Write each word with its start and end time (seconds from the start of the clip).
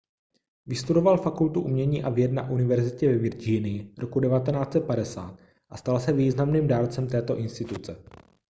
vystudoval 0.65 1.17
fakultu 1.19 1.61
umění 1.61 2.03
a 2.03 2.09
věd 2.09 2.31
na 2.31 2.49
univerzitě 2.49 3.09
ve 3.11 3.17
virginii 3.17 3.93
roku 3.97 4.19
1950 4.21 5.39
a 5.69 5.77
stal 5.77 5.99
se 5.99 6.13
významným 6.13 6.67
dárcem 6.67 7.07
této 7.07 7.37
instituce 7.37 8.01